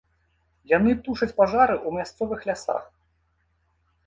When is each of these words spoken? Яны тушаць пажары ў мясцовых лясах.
Яны 0.71 0.95
тушаць 1.07 1.31
пажары 1.41 1.75
ў 1.75 1.89
мясцовых 1.99 2.39
лясах. 2.53 2.83